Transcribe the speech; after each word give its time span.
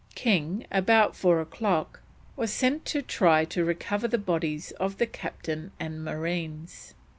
King, 0.15 0.65
about 0.71 1.15
four 1.15 1.39
o'clock, 1.39 1.99
was 2.35 2.51
sent 2.51 2.85
to 2.85 3.03
try 3.03 3.45
to 3.45 3.63
recover 3.63 4.07
the 4.07 4.17
bodies 4.17 4.71
of 4.79 4.97
the 4.97 5.05
Captain 5.05 5.71
and 5.79 6.03
marines. 6.03 6.95